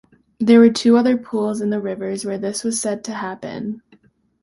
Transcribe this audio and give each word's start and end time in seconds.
There 0.39 0.57
were 0.59 0.71
two 0.71 0.97
other 0.97 1.15
pools 1.15 1.61
in 1.61 1.69
the 1.69 1.79
rivers 1.79 2.25
where 2.25 2.39
this 2.39 2.63
was 2.63 2.81
said 2.81 3.03
to 3.03 3.13
happen. 3.13 3.83